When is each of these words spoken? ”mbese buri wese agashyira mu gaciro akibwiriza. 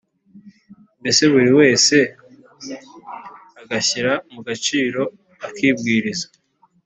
”mbese 0.99 1.21
buri 1.31 1.51
wese 1.59 1.95
agashyira 3.61 4.11
mu 4.33 4.39
gaciro 4.47 5.01
akibwiriza. 5.47 6.27